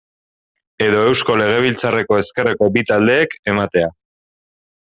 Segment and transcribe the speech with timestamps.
[0.85, 3.95] Edo Eusko Legebiltzarreko ezkerreko bi taldeek ematea.